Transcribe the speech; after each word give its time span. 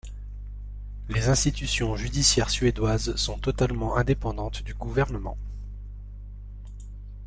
Les 1.09 1.29
institutions 1.29 1.95
judiciaires 1.95 2.49
suédoises 2.49 3.15
sont 3.17 3.37
totalement 3.37 3.97
indépendantes 3.97 4.63
du 4.63 4.73
gouvernement. 4.73 5.37